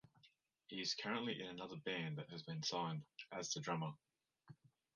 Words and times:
He 0.65 0.81
is 0.81 0.95
currently 0.95 1.39
in 1.39 1.45
another 1.45 1.75
band 1.77 2.17
that 2.17 2.31
has 2.31 2.41
been 2.41 2.63
signed, 2.63 3.03
as 3.31 3.51
the 3.53 3.59
drummer. 3.59 3.93